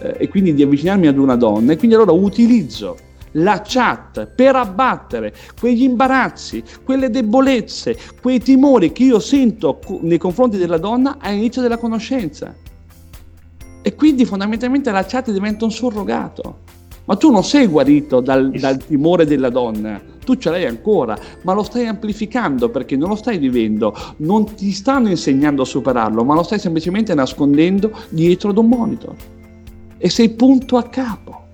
eh, 0.00 0.14
e 0.16 0.28
quindi 0.28 0.54
di 0.54 0.62
avvicinarmi 0.62 1.06
ad 1.06 1.18
una 1.18 1.36
donna, 1.36 1.72
e 1.72 1.76
quindi 1.76 1.96
allora 1.96 2.12
utilizzo 2.12 2.96
la 3.34 3.62
chat 3.62 4.26
per 4.26 4.56
abbattere 4.56 5.34
quegli 5.58 5.82
imbarazzi, 5.82 6.64
quelle 6.82 7.10
debolezze, 7.10 7.94
quei 8.22 8.40
timori 8.40 8.92
che 8.92 9.04
io 9.04 9.20
sento 9.20 9.80
nei 10.00 10.18
confronti 10.18 10.56
della 10.56 10.78
donna 10.78 11.18
all'inizio 11.20 11.60
della 11.60 11.76
conoscenza. 11.76 12.54
E 13.82 13.94
quindi 13.94 14.24
fondamentalmente 14.24 14.90
la 14.90 15.04
chat 15.04 15.30
diventa 15.30 15.66
un 15.66 15.70
surrogato. 15.70 16.78
Ma 17.10 17.16
tu 17.16 17.32
non 17.32 17.42
sei 17.42 17.66
guarito 17.66 18.20
dal, 18.20 18.52
dal 18.52 18.76
timore 18.84 19.26
della 19.26 19.50
donna, 19.50 20.00
tu 20.24 20.36
ce 20.36 20.48
l'hai 20.48 20.64
ancora, 20.64 21.18
ma 21.42 21.54
lo 21.54 21.64
stai 21.64 21.88
amplificando 21.88 22.68
perché 22.68 22.94
non 22.94 23.08
lo 23.08 23.16
stai 23.16 23.36
vivendo, 23.36 23.92
non 24.18 24.54
ti 24.54 24.70
stanno 24.70 25.08
insegnando 25.08 25.62
a 25.62 25.64
superarlo, 25.64 26.22
ma 26.22 26.36
lo 26.36 26.44
stai 26.44 26.60
semplicemente 26.60 27.12
nascondendo 27.12 27.90
dietro 28.10 28.50
ad 28.50 28.58
un 28.58 28.68
monitor. 28.68 29.14
e 29.98 30.08
sei 30.08 30.28
punto 30.30 30.76
a 30.76 30.84
capo. 30.84 31.46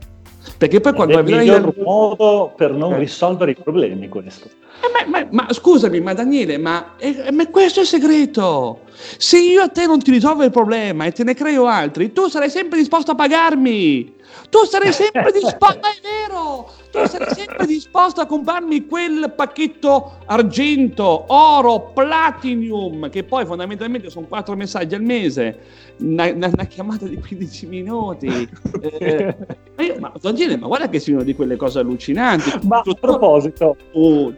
Perché 0.59 0.81
poi 0.81 0.93
quando 0.93 1.19
è 1.19 1.23
il 1.23 1.25
miglior 1.25 1.75
modo 1.83 2.53
per 2.55 2.73
non 2.73 2.93
eh. 2.93 2.99
risolvere 2.99 3.53
i 3.53 3.57
problemi 3.57 4.09
questo. 4.09 4.51
Eh, 4.81 5.09
ma, 5.09 5.21
ma, 5.21 5.29
ma, 5.31 5.53
scusami, 5.53 6.01
ma 6.01 6.13
Daniele, 6.13 6.59
ma, 6.59 6.97
eh, 6.99 7.31
ma, 7.33 7.47
questo 7.49 7.81
è 7.81 7.83
il 7.83 7.89
segreto. 7.89 8.81
Se 9.19 9.39
io 9.39 9.63
a 9.63 9.69
te 9.69 9.87
non 9.87 10.03
ti 10.03 10.11
risolvo 10.11 10.45
il 10.45 10.51
problema 10.51 11.05
e 11.05 11.13
te 11.13 11.25
ne 11.25 11.35
creo 11.35 11.67
altri, 11.67 12.13
tu 12.13 12.29
sarai 12.29 12.51
sempre 12.51 12.79
disposto 12.79 13.13
a 13.13 13.15
pagarmi. 13.15 14.15
Tu 14.51 14.65
sarai 14.65 14.93
sempre 14.93 15.33
disposto, 15.33 15.79
ma 15.81 15.89
è 15.89 16.01
vero, 16.03 16.71
tu 16.91 17.05
sarai 17.07 17.35
sempre 17.35 17.67
disposto 17.67 18.21
a 18.21 18.27
comprarmi 18.27 18.87
quel 18.87 19.33
pacchetto 19.35 20.19
argento, 20.27 21.25
oro, 21.29 21.93
platinum, 21.93 23.11
che 23.11 23.25
poi 23.25 23.45
fondamentalmente 23.45 24.11
sono 24.11 24.27
quattro 24.27 24.55
messaggi 24.55 24.95
al 24.95 25.03
mese, 25.03 25.59
una, 25.99 26.31
una, 26.31 26.49
una 26.53 26.65
chiamata 26.65 27.07
di 27.07 27.19
15 27.19 27.67
minuti. 27.67 28.49
Eh, 28.81 29.37
ma, 29.77 29.83
io, 29.83 29.97
ma, 29.99 30.13
Daniele, 30.21 30.57
ma 30.57 30.67
guarda 30.67 30.89
che 30.89 31.01
sono 31.01 31.23
di 31.23 31.35
quelle 31.35 31.57
cose 31.57 31.81
allucinanti. 31.81 32.67
Ma 32.67 32.83
a 32.85 32.95
proposito, 32.95 33.77
oh, 33.93 34.31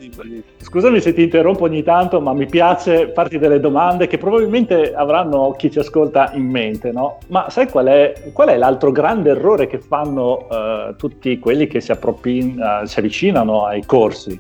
scusami 0.58 1.00
se 1.00 1.12
ti 1.12 1.22
interrompo 1.22 1.64
ogni 1.64 1.82
tanto, 1.82 2.20
ma 2.20 2.32
mi 2.32 2.46
piace 2.46 3.12
farti 3.12 3.38
delle 3.38 3.60
domande 3.60 4.06
che 4.06 4.18
probabilmente 4.18 4.94
avranno 4.94 5.52
chi 5.52 5.70
ci 5.70 5.78
ascolta 5.78 6.32
in 6.34 6.46
mente, 6.46 6.92
no? 6.92 7.18
Ma 7.28 7.48
sai 7.50 7.68
qual 7.68 7.86
è, 7.86 8.30
qual 8.32 8.48
è 8.48 8.56
l'altro 8.56 8.90
grande 8.90 9.30
errore 9.30 9.66
che 9.66 9.78
fanno 9.78 10.46
uh, 10.48 10.96
tutti 10.96 11.38
quelli 11.38 11.66
che 11.66 11.80
si, 11.80 11.92
appropin- 11.92 12.60
uh, 12.60 12.86
si 12.86 12.98
avvicinano 12.98 13.64
ai 13.64 13.84
corsi? 13.84 14.38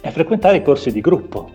È 0.00 0.10
frequentare 0.10 0.58
i 0.58 0.62
corsi 0.62 0.92
di 0.92 1.00
gruppo. 1.00 1.50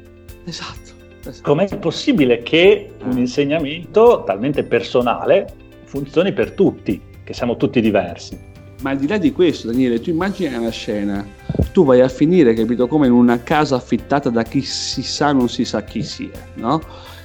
Esatto. 0.46 0.92
esatto. 1.26 1.42
Com'è 1.42 1.68
possibile 1.78 2.44
che 2.44 2.92
un 3.04 3.18
insegnamento 3.18 4.24
talmente 4.26 4.64
personale 4.64 5.48
funzioni 5.86 6.34
per 6.34 6.52
tutti, 6.52 7.02
che 7.24 7.34
siamo 7.34 7.56
tutti 7.58 7.80
diversi? 7.80 8.52
Ma 8.84 8.90
al 8.90 8.98
di 8.98 9.08
là 9.08 9.18
di 9.18 9.32
questo, 9.32 9.68
Daniele, 9.68 10.02
tu 10.02 10.10
immagini 10.10 10.54
una 10.54 10.70
scena, 10.70 11.26
tu 11.72 11.86
vai 11.86 12.02
a 12.02 12.10
finire, 12.10 12.54
capito, 12.54 12.86
come 12.86 13.08
in 13.08 13.14
una 13.14 13.42
casa 13.42 13.78
affittata 13.78 14.30
da 14.30 14.44
chi 14.44 14.62
si 14.62 15.02
sa 15.04 15.32
non 15.32 15.48
si 15.48 15.64
sa 15.64 15.84
chi 15.84 16.04
sia, 16.04 16.50
no? 16.56 16.82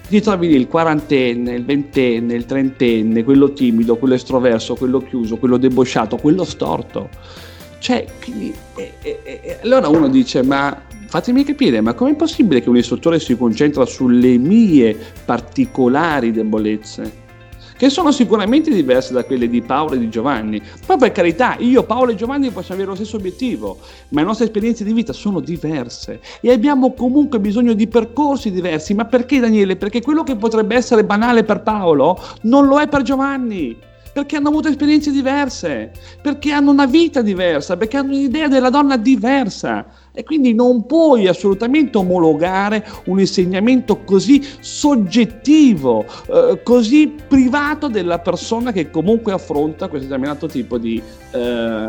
Ti 0.09 0.21
trovi 0.21 0.47
lì 0.47 0.55
il 0.55 0.69
quarantenne, 0.69 1.53
il 1.53 1.65
ventenne, 1.65 2.35
il 2.35 2.47
trentenne, 2.47 3.25
quello 3.25 3.53
timido, 3.53 3.97
quello 3.97 4.15
estroverso, 4.15 4.77
quello 4.77 5.01
chiuso, 5.01 5.37
quello 5.37 5.57
debosciato, 5.57 6.17
quello 6.17 6.45
storto. 6.45 7.09
Cioè, 7.81 8.07
quindi, 8.23 8.55
e, 8.77 8.93
e, 9.03 9.21
e, 9.25 9.59
allora 9.65 9.89
uno 9.89 10.09
dice, 10.09 10.45
ma 10.45 10.81
fatemi 11.09 11.43
capire, 11.43 11.81
ma 11.81 11.93
com'è 11.93 12.15
possibile 12.15 12.63
che 12.63 12.69
un 12.69 12.77
istruttore 12.77 13.19
si 13.19 13.37
concentra 13.37 13.85
sulle 13.85 14.39
mie 14.39 14.97
particolari 15.25 16.31
debolezze? 16.31 17.27
Che 17.79 17.89
sono 17.91 18.11
sicuramente 18.11 18.71
diverse 18.71 19.13
da 19.13 19.25
quelle 19.25 19.49
di 19.49 19.63
Paolo 19.63 19.95
e 19.95 19.99
di 19.99 20.11
Giovanni. 20.11 20.61
Poi 20.85 20.99
per 20.99 21.13
carità, 21.13 21.57
io, 21.59 21.85
Paolo 21.85 22.11
e 22.11 22.17
Giovanni 22.17 22.51
possiamo 22.51 22.75
avere 22.75 22.91
lo 22.91 22.97
stesso 22.97 23.17
obiettivo, 23.17 23.79
ma 24.09 24.21
le 24.21 24.27
nostre 24.27 24.47
esperienze 24.47 24.83
di 24.83 24.93
vita 24.93 25.13
sono 25.13 25.39
diverse 25.39 26.21
e 26.41 26.51
abbiamo 26.51 26.93
comunque 26.93 27.39
bisogno 27.39 27.73
di 27.75 27.87
percorsi 27.87 28.51
diversi. 28.51 28.95
Ma 28.95 29.05
perché 29.05 29.39
Daniele? 29.39 29.77
Perché 29.77 30.03
quello 30.03 30.25
che 30.25 30.35
potrebbe 30.35 30.75
essere 30.75 31.05
banale 31.05 31.45
per 31.45 31.63
Paolo 31.63 32.21
non 32.43 32.67
lo 32.67 32.81
è 32.81 32.89
per 32.89 33.03
Giovanni 33.03 33.87
perché 34.11 34.35
hanno 34.35 34.49
avuto 34.49 34.67
esperienze 34.67 35.13
diverse, 35.13 35.93
perché 36.21 36.51
hanno 36.51 36.73
una 36.73 36.87
vita 36.87 37.23
diversa, 37.23 37.77
perché 37.77 37.99
hanno 37.99 38.15
un'idea 38.15 38.49
della 38.49 38.69
donna 38.69 38.97
diversa 38.97 39.87
e 40.19 40.25
quindi 40.25 40.53
non 40.53 40.85
puoi 40.85 41.29
assolutamente 41.29 41.97
omologare 41.97 42.85
un 43.05 43.21
insegnamento 43.21 43.99
così 43.99 44.45
soggettivo, 44.59 46.05
eh, 46.27 46.61
così 46.65 47.15
privato 47.29 47.87
della 47.87 48.19
persona 48.19 48.73
che 48.73 48.91
comunque 48.91 49.31
affronta 49.31 49.87
questo 49.87 50.09
determinato 50.09 50.49
tipo 50.49 50.77
di, 50.77 51.01
eh, 51.31 51.89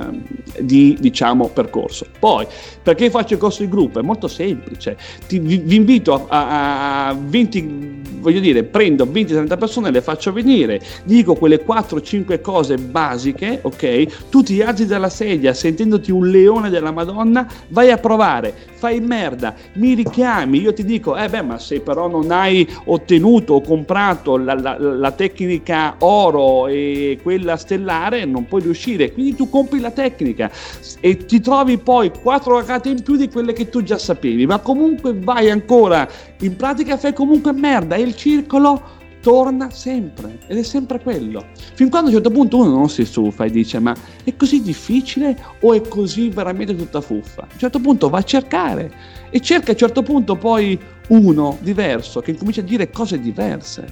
di 0.59 0.95
diciamo, 0.99 1.47
percorso. 1.47 2.05
Poi, 2.19 2.45
perché 2.83 3.09
faccio 3.09 3.33
il 3.33 3.39
corso 3.39 3.63
di 3.63 3.69
gruppo? 3.69 3.97
È 3.97 4.03
molto 4.03 4.27
semplice. 4.27 4.95
Ti, 5.27 5.39
vi, 5.39 5.57
vi, 5.57 5.77
invito 5.77 6.27
a, 6.27 7.07
a 7.07 7.17
20, 7.19 8.01
voglio 8.19 8.41
dire, 8.41 8.61
prendo 8.61 9.05
20-30 9.05 9.57
persone, 9.57 9.89
le 9.89 10.01
faccio 10.03 10.31
venire, 10.31 10.79
dico 11.03 11.33
quelle 11.33 11.65
4-5 11.65 12.41
cose 12.41 12.77
basiche, 12.77 13.57
ok? 13.63 14.29
Tu 14.29 14.43
ti 14.43 14.61
alzi 14.61 14.85
dalla 14.85 15.09
sedia 15.09 15.51
sentendoti 15.55 16.11
un 16.11 16.29
leone 16.29 16.69
della 16.69 16.91
Madonna, 16.91 17.47
vai 17.69 17.89
a 17.89 17.97
provare 17.97 18.17
provare, 18.19 18.53
fai 18.73 18.99
merda, 18.99 19.55
mi 19.73 19.93
richiami, 19.93 20.59
io 20.59 20.73
ti 20.73 20.83
dico, 20.83 21.15
eh 21.15 21.29
beh, 21.29 21.41
ma 21.41 21.57
se 21.57 21.79
però 21.79 22.09
non 22.09 22.31
hai 22.31 22.67
ottenuto 22.85 23.53
o 23.53 23.61
comprato 23.61 24.37
la, 24.37 24.53
la, 24.55 24.77
la 24.77 25.11
tecnica 25.11 25.95
oro 25.99 26.67
e 26.67 27.17
quella 27.23 27.55
stellare, 27.55 28.25
non 28.25 28.45
puoi 28.45 28.61
riuscire. 28.61 29.13
Quindi 29.13 29.35
tu 29.35 29.49
compri 29.49 29.79
la 29.79 29.91
tecnica 29.91 30.51
e 30.99 31.25
ti 31.25 31.39
trovi 31.39 31.77
poi 31.77 32.11
quattro 32.11 32.57
ragate 32.57 32.89
in 32.89 33.01
più 33.01 33.15
di 33.15 33.29
quelle 33.29 33.53
che 33.53 33.69
tu 33.69 33.81
già 33.83 33.97
sapevi, 33.97 34.45
ma 34.45 34.59
comunque 34.59 35.13
vai 35.13 35.49
ancora 35.49 36.07
in 36.41 36.57
pratica, 36.57 36.97
fai 36.97 37.13
comunque 37.13 37.53
merda 37.53 37.95
e 37.95 38.01
il 38.01 38.15
circolo 38.15 38.97
torna 39.21 39.69
sempre 39.69 40.39
ed 40.47 40.57
è 40.57 40.63
sempre 40.63 40.99
quello. 40.99 41.45
Fin 41.73 41.89
quando 41.89 42.09
a 42.09 42.11
un 42.11 42.21
certo 42.21 42.31
punto 42.31 42.57
uno 42.57 42.69
non 42.69 42.89
si 42.89 43.05
stufa 43.05 43.45
e 43.45 43.49
dice 43.49 43.79
ma 43.79 43.95
è 44.23 44.35
così 44.35 44.61
difficile 44.61 45.37
o 45.61 45.73
è 45.73 45.81
così 45.81 46.29
veramente 46.29 46.75
tutta 46.75 47.01
fuffa? 47.01 47.41
A 47.41 47.47
un 47.51 47.59
certo 47.59 47.79
punto 47.79 48.09
va 48.09 48.19
a 48.19 48.23
cercare 48.23 48.91
e 49.29 49.39
cerca 49.39 49.69
a 49.69 49.71
un 49.71 49.77
certo 49.77 50.03
punto 50.03 50.35
poi 50.35 50.79
uno 51.09 51.57
diverso 51.61 52.21
che 52.21 52.31
incomincia 52.31 52.61
a 52.61 52.63
dire 52.63 52.89
cose 52.89 53.19
diverse, 53.19 53.85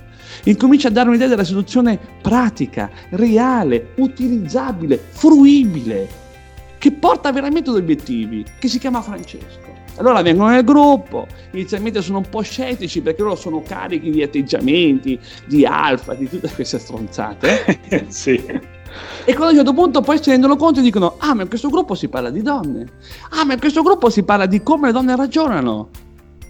incomincia 0.43 0.87
a 0.87 0.91
dare 0.91 1.09
un'idea 1.09 1.27
della 1.27 1.43
seduzione 1.43 1.99
pratica, 2.21 2.89
reale, 3.09 3.93
utilizzabile, 3.97 4.97
fruibile, 5.09 6.07
che 6.77 6.91
porta 6.91 7.31
veramente 7.31 7.69
ad 7.69 7.75
obiettivi, 7.75 8.45
che 8.59 8.67
si 8.67 8.77
chiama 8.79 9.01
Francesco. 9.01 9.66
Allora 9.97 10.21
vengono 10.21 10.49
nel 10.49 10.63
gruppo, 10.63 11.27
inizialmente 11.51 12.01
sono 12.01 12.19
un 12.19 12.29
po' 12.29 12.41
scettici 12.41 13.01
perché 13.01 13.23
loro 13.23 13.35
sono 13.35 13.61
carichi 13.61 14.11
di 14.11 14.21
atteggiamenti, 14.21 15.19
di 15.45 15.65
alfa, 15.65 16.13
di 16.13 16.29
tutte 16.29 16.49
queste 16.49 16.77
stronzate. 16.77 17.79
sì. 18.09 18.35
E 19.25 19.33
quando 19.33 19.45
a 19.45 19.49
un 19.49 19.55
certo 19.55 19.73
punto 19.73 20.01
poi 20.01 20.21
si 20.21 20.29
rendono 20.29 20.55
conto 20.55 20.79
e 20.79 20.83
dicono, 20.83 21.15
ah 21.17 21.33
ma 21.33 21.41
in 21.41 21.49
questo 21.49 21.69
gruppo 21.69 21.95
si 21.95 22.07
parla 22.07 22.29
di 22.29 22.41
donne, 22.41 22.85
ah 23.31 23.43
ma 23.43 23.53
in 23.53 23.59
questo 23.59 23.81
gruppo 23.81 24.09
si 24.09 24.23
parla 24.23 24.45
di 24.45 24.61
come 24.61 24.87
le 24.87 24.93
donne 24.93 25.15
ragionano. 25.15 25.89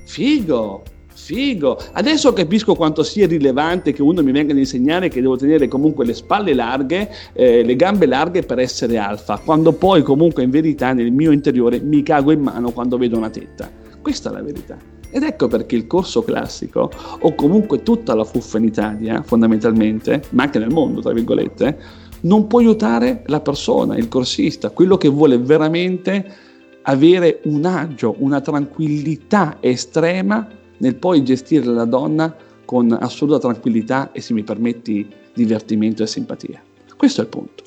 Figo, 0.06 0.84
Figo, 1.17 1.77
adesso 1.93 2.31
capisco 2.31 2.75
quanto 2.75 3.01
sia 3.01 3.25
rilevante 3.25 3.91
che 3.91 4.03
uno 4.03 4.21
mi 4.21 4.31
venga 4.31 4.53
ad 4.53 4.59
insegnare 4.59 5.09
che 5.09 5.19
devo 5.19 5.36
tenere 5.36 5.67
comunque 5.67 6.05
le 6.05 6.13
spalle 6.13 6.53
larghe, 6.53 7.09
eh, 7.33 7.63
le 7.63 7.75
gambe 7.75 8.05
larghe 8.05 8.43
per 8.43 8.59
essere 8.59 8.97
alfa, 8.97 9.41
quando 9.43 9.74
poi 9.74 10.03
comunque 10.03 10.43
in 10.43 10.51
verità 10.51 10.93
nel 10.93 11.12
mio 11.12 11.31
interiore 11.31 11.81
mi 11.81 12.03
cago 12.03 12.31
in 12.31 12.41
mano 12.41 12.71
quando 12.71 12.97
vedo 12.97 13.17
una 13.17 13.31
tetta. 13.31 13.69
Questa 14.00 14.29
è 14.29 14.33
la 14.33 14.43
verità. 14.43 14.77
Ed 15.09 15.24
ecco 15.24 15.47
perché 15.47 15.75
il 15.75 15.88
corso 15.88 16.21
classico, 16.24 16.91
o 17.19 17.36
comunque 17.36 17.81
tutta 17.81 18.13
la 18.13 18.24
fuffa 18.24 18.59
in 18.59 18.65
Italia, 18.65 19.21
fondamentalmente, 19.24 20.21
ma 20.29 20.43
anche 20.43 20.59
nel 20.59 20.71
mondo, 20.71 21.01
tra 21.01 21.13
virgolette, 21.13 21.77
non 22.21 22.45
può 22.47 22.59
aiutare 22.59 23.24
la 23.25 23.41
persona, 23.41 23.97
il 23.97 24.07
corsista, 24.07 24.69
quello 24.69 24.97
che 24.97 25.09
vuole 25.09 25.38
veramente 25.39 26.45
avere 26.83 27.41
un 27.45 27.65
agio, 27.65 28.15
una 28.19 28.39
tranquillità 28.39 29.57
estrema 29.59 30.47
nel 30.77 30.96
poi 30.96 31.24
gestire 31.24 31.65
la 31.65 31.86
donna 31.86 32.36
con 32.65 32.91
assoluta 32.91 33.39
tranquillità 33.39 34.12
e, 34.12 34.22
se 34.22 34.34
mi 34.34 34.43
permetti, 34.43 35.07
divertimento 35.34 36.03
e 36.03 36.07
simpatia. 36.07 36.62
Questo 36.96 37.22
è 37.22 37.24
il 37.24 37.29
punto. 37.29 37.63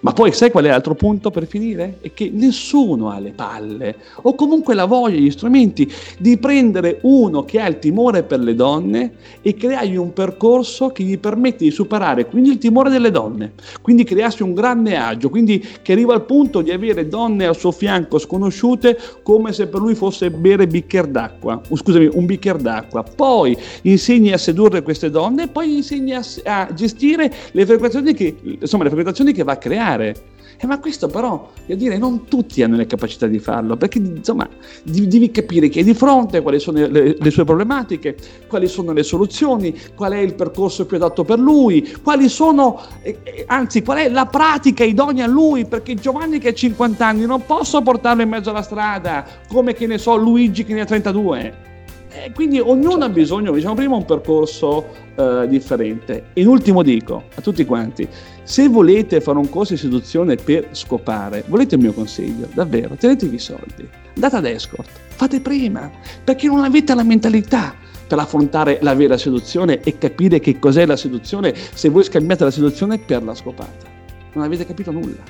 Ma 0.00 0.12
poi 0.12 0.32
sai 0.32 0.50
qual 0.50 0.64
è 0.64 0.68
l'altro 0.68 0.94
punto 0.94 1.30
per 1.30 1.46
finire? 1.46 1.98
È 2.00 2.12
che 2.12 2.30
nessuno 2.32 3.10
ha 3.10 3.18
le 3.18 3.32
palle 3.32 3.96
o 4.22 4.34
comunque 4.34 4.74
la 4.74 4.84
voglia, 4.84 5.18
gli 5.18 5.30
strumenti 5.30 5.90
di 6.18 6.36
prendere 6.38 6.98
uno 7.02 7.44
che 7.44 7.60
ha 7.60 7.66
il 7.66 7.78
timore 7.78 8.22
per 8.22 8.40
le 8.40 8.54
donne 8.54 9.12
e 9.42 9.54
creargli 9.54 9.96
un 9.96 10.12
percorso 10.12 10.88
che 10.90 11.02
gli 11.02 11.18
permette 11.18 11.64
di 11.64 11.70
superare 11.70 12.26
quindi 12.26 12.50
il 12.50 12.58
timore 12.58 12.90
delle 12.90 13.10
donne, 13.10 13.52
quindi 13.80 14.04
crearsi 14.04 14.42
un 14.42 14.54
grande 14.54 14.96
agio, 14.96 15.30
quindi 15.30 15.66
che 15.82 15.92
arriva 15.92 16.14
al 16.14 16.24
punto 16.24 16.60
di 16.60 16.70
avere 16.70 17.08
donne 17.08 17.46
al 17.46 17.56
suo 17.56 17.72
fianco 17.72 18.18
sconosciute 18.18 18.98
come 19.22 19.52
se 19.52 19.66
per 19.66 19.80
lui 19.80 19.94
fosse 19.94 20.30
bere 20.30 20.66
bicchiere 20.66 21.10
d'acqua, 21.10 21.60
scusami, 21.72 22.10
un 22.12 22.26
bicchiere 22.26 22.60
d'acqua. 22.60 23.02
Poi 23.02 23.56
insegni 23.82 24.32
a 24.32 24.38
sedurre 24.38 24.82
queste 24.82 25.10
donne 25.10 25.44
e 25.44 25.48
poi 25.48 25.76
insegni 25.76 26.14
a, 26.14 26.22
a 26.44 26.68
gestire 26.74 27.32
le 27.52 27.66
frequentazioni 27.66 28.14
che, 28.14 28.36
insomma, 28.60 28.84
le 28.84 28.90
frequentazioni 28.90 29.32
che 29.32 29.42
va 29.42 29.52
a 29.52 29.56
creare 29.56 29.69
creare. 29.70 30.28
Eh, 30.62 30.66
ma 30.66 30.78
questo 30.78 31.06
però, 31.06 31.52
devo 31.64 31.80
dire, 31.80 31.96
non 31.96 32.26
tutti 32.26 32.62
hanno 32.62 32.76
le 32.76 32.84
capacità 32.84 33.26
di 33.26 33.38
farlo, 33.38 33.78
perché 33.78 33.96
insomma 33.96 34.46
devi 34.82 35.30
capire 35.30 35.70
che 35.70 35.80
è 35.80 35.82
di 35.82 35.94
fronte, 35.94 36.42
quali 36.42 36.60
sono 36.60 36.86
le, 36.86 37.16
le, 37.18 37.30
sue 37.30 37.44
problematiche, 37.44 38.14
quali 38.46 38.68
sono 38.68 38.92
le 38.92 39.02
soluzioni, 39.02 39.74
qual 39.94 40.12
è 40.12 40.18
il 40.18 40.34
percorso 40.34 40.84
più 40.84 40.98
adatto 40.98 41.24
per 41.24 41.38
lui, 41.38 41.96
quali 42.02 42.28
sono, 42.28 42.78
eh, 43.00 43.20
eh 43.22 43.44
anzi, 43.46 43.82
qual 43.82 43.98
è 43.98 44.10
la 44.10 44.26
pratica 44.26 44.84
idonea 44.84 45.24
a 45.24 45.28
lui, 45.28 45.64
perché 45.64 45.94
Giovanni 45.94 46.38
che 46.38 46.48
ha 46.48 46.52
50 46.54 47.06
anni 47.06 47.24
non 47.24 47.46
posso 47.46 47.80
portarlo 47.80 48.20
in 48.20 48.28
mezzo 48.28 48.50
alla 48.50 48.60
strada, 48.60 49.24
come 49.48 49.72
che 49.72 49.86
ne 49.86 49.96
so 49.96 50.14
Luigi 50.16 50.64
che 50.64 50.74
ne 50.74 50.82
ha 50.82 50.84
32. 50.84 51.69
Eh, 52.12 52.32
quindi 52.34 52.58
ognuno 52.58 53.04
ha 53.04 53.08
bisogno, 53.08 53.52
diciamo 53.52 53.74
prima, 53.74 53.94
un 53.94 54.04
percorso 54.04 54.88
eh, 55.14 55.46
differente. 55.48 56.24
In 56.34 56.48
ultimo 56.48 56.82
dico 56.82 57.24
a 57.34 57.40
tutti 57.40 57.64
quanti, 57.64 58.08
se 58.42 58.68
volete 58.68 59.20
fare 59.20 59.38
un 59.38 59.48
corso 59.48 59.74
di 59.74 59.78
seduzione 59.78 60.34
per 60.34 60.68
scopare, 60.72 61.44
volete 61.46 61.76
il 61.76 61.80
mio 61.82 61.92
consiglio, 61.92 62.48
davvero, 62.52 62.96
tenetevi 62.96 63.36
i 63.36 63.38
soldi, 63.38 63.88
andate 64.14 64.36
ad 64.36 64.46
escort, 64.46 64.88
fate 65.10 65.40
prima, 65.40 65.88
perché 66.24 66.48
non 66.48 66.64
avete 66.64 66.94
la 66.94 67.04
mentalità 67.04 67.74
per 68.08 68.18
affrontare 68.18 68.78
la 68.82 68.94
vera 68.96 69.16
seduzione 69.16 69.80
e 69.82 69.96
capire 69.96 70.40
che 70.40 70.58
cos'è 70.58 70.84
la 70.86 70.96
seduzione 70.96 71.54
se 71.54 71.90
voi 71.90 72.02
scambiate 72.02 72.42
la 72.42 72.50
seduzione 72.50 72.98
per 72.98 73.22
la 73.22 73.36
scopata. 73.36 73.86
Non 74.32 74.42
avete 74.42 74.66
capito 74.66 74.90
nulla, 74.90 75.22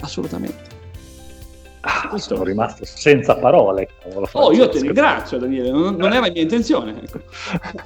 assolutamente. 0.00 0.81
Ah, 1.84 2.16
sono 2.16 2.44
rimasto 2.44 2.84
senza 2.84 3.34
parole. 3.34 3.88
Oh, 4.32 4.52
io 4.52 4.68
ti 4.68 4.80
ringrazio 4.80 5.38
Daniele, 5.38 5.70
non, 5.70 5.96
non 5.96 6.12
era 6.12 6.30
mia 6.30 6.42
intenzione. 6.42 6.94
Ecco. 7.02 7.20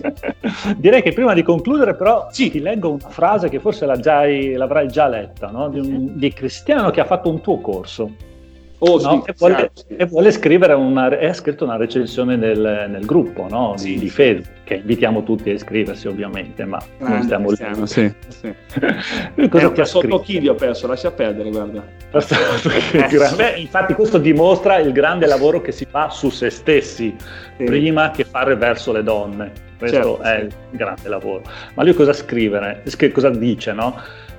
Direi 0.76 1.00
che 1.00 1.12
prima 1.12 1.32
di 1.32 1.42
concludere 1.42 1.94
però 1.94 2.28
sì. 2.30 2.50
ti 2.50 2.60
leggo 2.60 2.90
una 2.90 3.08
frase 3.08 3.48
che 3.48 3.58
forse 3.58 3.86
l'avrai 3.86 4.88
già 4.88 5.08
letta, 5.08 5.48
no? 5.48 5.70
di, 5.70 5.78
un, 5.78 6.18
di 6.18 6.30
Cristiano 6.30 6.90
che 6.90 7.00
ha 7.00 7.06
fatto 7.06 7.30
un 7.30 7.40
tuo 7.40 7.58
corso. 7.60 8.10
Oh, 8.78 9.00
no? 9.00 9.22
sì, 9.24 9.30
e, 9.30 9.34
vuole, 9.38 9.70
sì. 9.72 9.84
e, 9.96 10.04
vuole, 10.04 10.30
scrivere 10.30 10.74
una, 10.74 11.06
ha 11.06 11.32
scritto 11.32 11.64
una 11.64 11.76
recensione 11.76 12.36
nel, 12.36 12.86
nel 12.90 13.06
gruppo 13.06 13.46
no? 13.48 13.72
di, 13.76 13.82
sì. 13.82 13.98
di, 13.98 14.10
Facebook, 14.10 14.64
che 14.64 14.74
invitiamo 14.74 15.22
tutti 15.22 15.48
a 15.48 15.54
iscriversi 15.54 16.08
ovviamente, 16.08 16.64
ma 16.64 16.78
Grande 16.98 17.14
non 17.14 17.22
stiamo 17.22 17.50
lì. 17.50 17.86
Sì, 17.86 18.14
sì. 18.28 18.54
Lui 19.34 19.48
cosa 19.48 19.70
ti 19.70 19.80
ha 19.80 19.84
scritto? 19.84 20.20
chili 20.20 20.48
ho 20.48 20.54
perso, 20.54 20.86
lascia 20.86 21.10
perdere, 21.10 21.50
guarda. 21.50 21.84
Beh, 23.36 23.54
infatti 23.56 23.94
questo 23.94 24.18
dimostra 24.18 24.78
il 24.78 24.92
grande 24.92 25.26
lavoro 25.26 25.60
che 25.62 25.72
si 25.72 25.86
fa 25.88 26.10
su 26.10 26.28
se 26.30 26.50
stessi 26.50 27.14
prima 27.56 28.10
che 28.10 28.24
fare 28.24 28.56
verso 28.56 28.92
le 28.92 29.02
donne. 29.02 29.64
Questo 29.78 29.96
certo, 29.96 30.20
è 30.22 30.36
il 30.40 30.52
grande 30.70 31.08
lavoro. 31.08 31.42
Ma 31.74 31.82
lui 31.82 31.94
cosa 31.94 32.12
scrive? 32.12 32.82
Cosa 33.12 33.30
dice, 33.30 33.72
no? 33.72 33.94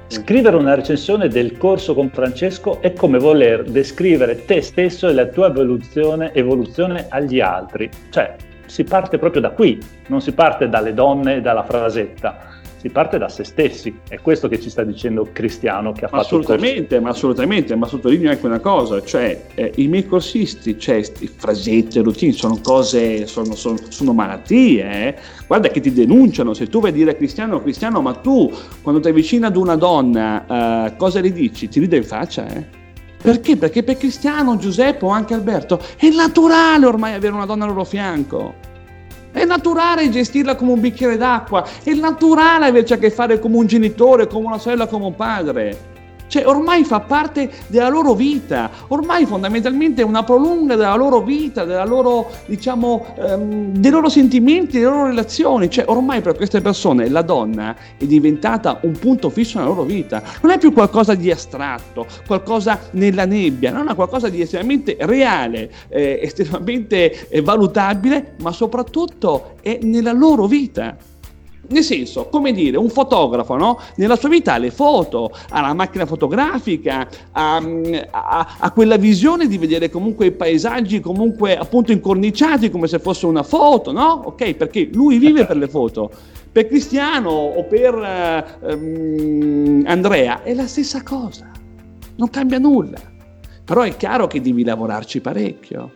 Scrivere 0.09 0.55
una 0.55 0.73
recensione 0.73 1.27
del 1.27 1.57
corso 1.57 1.93
con 1.93 2.09
Francesco 2.09 2.81
è 2.81 2.93
come 2.93 3.19
voler 3.19 3.63
descrivere 3.63 4.45
te 4.45 4.61
stesso 4.61 5.09
e 5.09 5.13
la 5.13 5.25
tua 5.25 5.47
evoluzione, 5.47 6.33
evoluzione 6.33 7.07
agli 7.09 7.41
altri. 7.41 7.89
Cioè, 8.09 8.35
si 8.65 8.85
parte 8.85 9.17
proprio 9.17 9.41
da 9.41 9.49
qui, 9.49 9.77
non 10.07 10.21
si 10.21 10.31
parte 10.31 10.69
dalle 10.69 10.93
donne 10.93 11.35
e 11.35 11.41
dalla 11.41 11.63
frasetta 11.63 12.56
si 12.87 12.89
parte 12.89 13.17
da 13.17 13.29
se 13.29 13.43
stessi. 13.43 13.99
È 14.07 14.19
questo 14.19 14.47
che 14.47 14.59
ci 14.59 14.69
sta 14.69 14.83
dicendo 14.83 15.27
Cristiano 15.31 15.91
che 15.91 16.05
ha 16.05 16.07
fatto 16.07 16.21
Assolutamente, 16.21 16.99
ma 16.99 17.09
assolutamente, 17.09 17.75
ma 17.75 17.85
sottolineo 17.85 18.31
anche 18.31 18.45
una 18.45 18.59
cosa, 18.59 19.03
cioè 19.03 19.45
eh, 19.55 19.73
i 19.75 19.87
microsisti, 19.87 20.79
cioè 20.79 20.95
i 20.95 21.27
frasetti, 21.35 21.99
routine, 21.99 22.31
sono 22.31 22.59
cose, 22.61 23.27
sono, 23.27 23.55
sono, 23.55 23.77
sono 23.89 24.13
malattie, 24.13 24.83
eh? 24.83 25.15
guarda 25.45 25.67
che 25.69 25.79
ti 25.79 25.91
denunciano, 25.91 26.53
se 26.53 26.67
tu 26.67 26.79
vai 26.79 26.91
a 26.91 26.93
dire 26.93 27.11
a 27.11 27.13
Cristiano, 27.15 27.61
Cristiano, 27.61 28.01
ma 28.01 28.13
tu 28.13 28.51
quando 28.81 29.01
ti 29.01 29.09
avvicini 29.09 29.45
ad 29.45 29.57
una 29.57 29.75
donna, 29.75 30.87
eh, 30.87 30.95
cosa 30.95 31.19
gli 31.19 31.31
dici? 31.31 31.67
Ti 31.67 31.79
ride 31.79 31.97
in 31.97 32.03
faccia, 32.03 32.47
eh? 32.47 32.75
Perché? 33.19 33.57
Perché 33.57 33.83
per 33.83 33.97
Cristiano, 33.97 34.57
Giuseppe 34.57 35.03
o 35.03 35.09
anche 35.09 35.33
Alberto 35.33 35.81
è 35.97 36.09
naturale 36.09 36.85
ormai 36.85 37.13
avere 37.13 37.33
una 37.33 37.45
donna 37.45 37.65
al 37.65 37.71
loro 37.71 37.83
fianco. 37.83 38.66
È 39.37 39.45
naturale 39.45 40.09
gestirla 40.09 40.55
come 40.55 40.71
un 40.71 40.79
bicchiere 40.79 41.15
d'acqua, 41.15 41.63
è 41.83 41.93
naturale 41.93 42.65
averci 42.65 42.93
a 42.93 42.97
che 42.97 43.11
fare 43.11 43.37
come 43.37 43.57
un 43.57 43.67
genitore, 43.67 44.25
come 44.25 44.47
una 44.47 44.57
sorella, 44.57 44.87
come 44.87 45.05
un 45.05 45.15
padre. 45.15 45.96
Cioè, 46.27 46.45
ormai 46.45 46.83
fa 46.83 46.99
parte 46.99 47.49
della 47.67 47.89
loro 47.89 48.13
vita, 48.13 48.69
ormai 48.87 49.25
fondamentalmente 49.25 50.01
è 50.01 50.05
una 50.05 50.23
prolunga 50.23 50.75
della 50.75 50.95
loro 50.95 51.21
vita, 51.21 51.63
della 51.63 51.85
loro, 51.85 52.29
diciamo, 52.45 53.05
ehm, 53.17 53.77
dei 53.77 53.91
loro 53.91 54.09
sentimenti, 54.09 54.79
delle 54.79 54.89
loro 54.89 55.05
relazioni. 55.07 55.69
Cioè, 55.69 55.85
ormai 55.87 56.21
per 56.21 56.35
queste 56.35 56.61
persone 56.61 57.09
la 57.09 57.21
donna 57.21 57.75
è 57.97 58.05
diventata 58.05 58.79
un 58.81 58.93
punto 58.93 59.29
fisso 59.29 59.57
nella 59.57 59.69
loro 59.69 59.83
vita. 59.83 60.21
Non 60.41 60.51
è 60.51 60.57
più 60.57 60.73
qualcosa 60.73 61.15
di 61.15 61.31
astratto, 61.31 62.05
qualcosa 62.25 62.79
nella 62.91 63.25
nebbia, 63.25 63.71
non 63.71 63.89
è 63.89 63.95
qualcosa 63.95 64.29
di 64.29 64.41
estremamente 64.41 64.97
reale, 64.99 65.71
eh, 65.89 66.19
estremamente 66.21 67.29
eh, 67.29 67.41
valutabile, 67.41 68.35
ma 68.41 68.51
soprattutto 68.51 69.55
è 69.61 69.79
nella 69.81 70.11
loro 70.11 70.45
vita. 70.47 71.15
Nel 71.69 71.83
senso, 71.83 72.27
come 72.29 72.53
dire, 72.53 72.77
un 72.77 72.89
fotografo, 72.89 73.55
no? 73.55 73.79
Nella 73.95 74.15
sua 74.15 74.29
vita 74.29 74.53
ha 74.53 74.57
le 74.57 74.71
foto, 74.71 75.31
ha 75.49 75.61
la 75.61 75.73
macchina 75.73 76.05
fotografica, 76.05 77.07
ha, 77.31 77.61
ha, 78.11 78.55
ha, 78.59 78.71
quella 78.71 78.95
visione 78.95 79.47
di 79.47 79.57
vedere 79.57 79.89
comunque 79.89 80.27
i 80.27 80.31
paesaggi 80.31 80.99
comunque 80.99 81.57
appunto 81.57 81.91
incorniciati 81.91 82.69
come 82.69 82.87
se 82.87 82.99
fosse 82.99 83.25
una 83.25 83.43
foto, 83.43 83.91
no? 83.91 84.21
Ok, 84.25 84.53
perché 84.53 84.89
lui 84.93 85.17
vive 85.17 85.45
per 85.45 85.57
le 85.57 85.67
foto. 85.67 86.09
Per 86.51 86.67
Cristiano 86.67 87.29
o 87.29 87.63
per 87.65 87.93
um, 88.61 89.83
Andrea 89.85 90.41
è 90.43 90.53
la 90.53 90.67
stessa 90.67 91.03
cosa, 91.03 91.51
non 92.15 92.29
cambia 92.29 92.57
nulla. 92.57 93.15
Però 93.63 93.81
è 93.81 93.95
chiaro 93.97 94.27
che 94.27 94.39
devi 94.39 94.63
lavorarci 94.63 95.19
parecchio. 95.19 95.91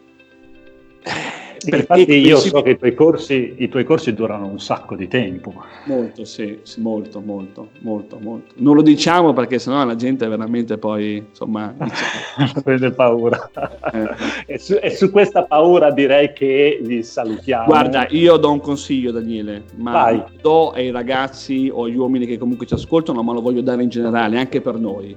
Infatti 1.63 2.13
io 2.13 2.37
so 2.37 2.61
che 2.61 2.71
i 2.71 2.77
tuoi, 2.77 2.93
corsi, 2.93 3.55
i 3.57 3.69
tuoi, 3.69 3.83
corsi, 3.83 4.13
durano 4.13 4.47
un 4.47 4.59
sacco 4.59 4.95
di 4.95 5.07
tempo. 5.07 5.53
Molto, 5.85 6.25
sì, 6.25 6.59
sì, 6.63 6.81
molto, 6.81 7.19
molto, 7.19 7.69
molto, 7.79 8.17
molto. 8.19 8.53
Non 8.57 8.75
lo 8.75 8.81
diciamo 8.81 9.33
perché 9.33 9.59
sennò 9.59 9.83
la 9.85 9.95
gente 9.95 10.27
veramente 10.27 10.77
poi, 10.77 11.17
insomma... 11.29 11.73
Diciamo. 11.77 12.61
Prende 12.63 12.91
paura. 12.91 13.49
Eh. 13.93 14.53
e, 14.53 14.57
su, 14.57 14.77
e, 14.81 14.89
su, 14.91 15.11
questa 15.11 15.43
paura 15.43 15.91
direi 15.91 16.33
che 16.33 16.79
vi 16.81 17.03
salutiamo. 17.03 17.65
Guarda, 17.65 18.07
io 18.09 18.37
do 18.37 18.51
un 18.51 18.59
consiglio 18.59 19.11
Daniele, 19.11 19.63
ma 19.75 19.91
Vai. 19.91 20.23
do 20.41 20.71
ai 20.71 20.91
ragazzi 20.91 21.69
o 21.71 21.83
agli 21.83 21.95
uomini 21.97 22.25
che 22.25 22.37
comunque 22.37 22.65
ci 22.65 22.73
ascoltano, 22.73 23.21
ma 23.21 23.33
lo 23.33 23.41
voglio 23.41 23.61
dare 23.61 23.83
in 23.83 23.89
generale, 23.89 24.39
anche 24.39 24.61
per 24.61 24.75
noi. 24.75 25.15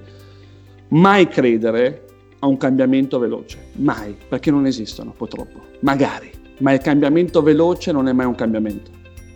Mai 0.89 1.27
credere 1.27 2.03
a 2.39 2.47
un 2.47 2.57
cambiamento 2.57 3.19
veloce, 3.19 3.57
mai, 3.73 4.15
perché 4.27 4.51
non 4.51 4.65
esistono 4.65 5.13
purtroppo, 5.15 5.59
magari, 5.79 6.31
ma 6.59 6.71
il 6.73 6.79
cambiamento 6.79 7.41
veloce 7.41 7.91
non 7.91 8.07
è 8.07 8.13
mai 8.13 8.25
un 8.25 8.35
cambiamento 8.35 8.91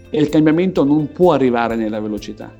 e 0.09 0.19
il 0.19 0.29
cambiamento 0.29 0.83
non 0.83 1.11
può 1.11 1.33
arrivare 1.33 1.75
nella 1.75 1.99
velocità, 1.99 2.51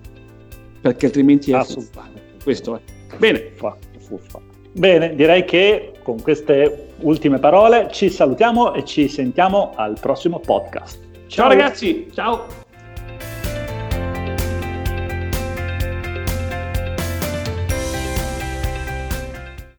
perché 0.81 1.07
altrimenti 1.07 1.51
è 1.51 1.63
fuffa. 1.63 2.07
Questo 2.43 2.75
è. 2.75 2.79
Bene. 3.17 3.51
Fuffa. 3.99 4.39
Bene, 4.71 5.15
direi 5.15 5.45
che 5.45 5.93
con 6.03 6.21
queste 6.21 6.89
ultime 6.99 7.39
parole 7.39 7.89
ci 7.91 8.09
salutiamo 8.09 8.73
e 8.73 8.85
ci 8.85 9.07
sentiamo 9.07 9.73
al 9.75 9.97
prossimo 9.99 10.39
podcast. 10.39 10.99
Ciao, 11.27 11.27
ciao 11.27 11.47
ragazzi, 11.47 12.07
ciao. 12.13 12.67